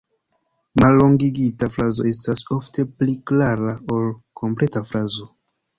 Mallongigita 0.83 1.69
frazo 1.75 2.07
estas 2.13 2.43
ofte 2.59 2.89
pli 3.03 3.17
klara 3.33 3.79
ol 3.99 4.13
kompleta 4.45 4.89
frazo. 4.93 5.33